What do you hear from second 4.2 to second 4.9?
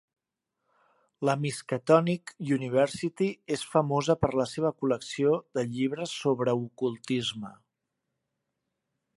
per la seva